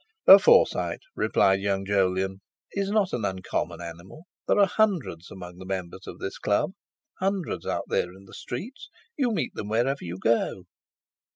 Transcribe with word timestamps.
"A 0.25 0.39
Forsyte," 0.39 1.03
replied 1.15 1.59
young 1.59 1.85
Jolyon, 1.85 2.41
"is 2.71 2.89
not 2.89 3.13
an 3.13 3.23
uncommon 3.23 3.81
animal. 3.81 4.23
There 4.47 4.57
are 4.57 4.65
hundreds 4.65 5.29
among 5.29 5.59
the 5.59 5.65
members 5.67 6.07
of 6.07 6.17
this 6.17 6.39
Club. 6.39 6.71
Hundreds 7.19 7.67
out 7.67 7.85
there 7.87 8.11
in 8.11 8.25
the 8.25 8.33
streets; 8.33 8.89
you 9.15 9.29
meet 9.31 9.53
them 9.53 9.67
wherever 9.69 10.03
you 10.03 10.17
go!" 10.17 10.63